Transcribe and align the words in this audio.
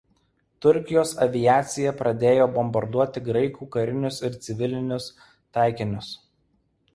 Turkijos 0.65 1.09
aviacija 1.25 1.91
pradėjo 1.99 2.47
bombarduoti 2.55 3.23
graikų 3.27 3.67
karinius 3.77 4.19
ir 4.31 4.39
civilinius 4.47 5.11
taikinius. 5.59 6.11